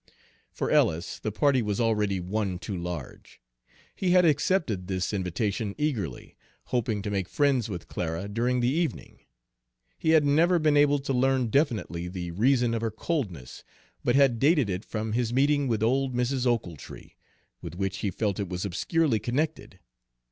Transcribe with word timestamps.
For 0.51 0.71
Ellis 0.71 1.19
the 1.19 1.31
party 1.31 1.61
was 1.61 1.79
already 1.79 2.19
one 2.19 2.57
too 2.57 2.75
large. 2.75 3.39
He 3.95 4.09
had 4.13 4.25
accepted 4.25 4.87
this 4.87 5.13
invitation 5.13 5.75
eagerly, 5.77 6.35
hoping 6.65 7.03
to 7.03 7.11
make 7.11 7.29
friends 7.29 7.69
with 7.69 7.87
Clara 7.87 8.27
during 8.27 8.61
the 8.61 8.67
evening. 8.69 9.19
He 9.99 10.09
had 10.17 10.25
never 10.25 10.57
been 10.57 10.75
able 10.75 10.97
to 10.97 11.13
learn 11.13 11.49
definitely 11.51 12.07
the 12.07 12.31
reason 12.31 12.73
of 12.73 12.81
her 12.81 12.89
coldness, 12.89 13.63
but 14.03 14.15
had 14.15 14.39
dated 14.39 14.71
it 14.71 14.83
from 14.83 15.13
his 15.13 15.31
meeting 15.31 15.67
with 15.67 15.83
old 15.83 16.15
Mrs. 16.15 16.47
Ochiltree, 16.47 17.11
with 17.61 17.75
which 17.75 17.97
he 17.97 18.09
felt 18.09 18.39
it 18.39 18.49
was 18.49 18.65
obscurely 18.65 19.19
connected. 19.19 19.77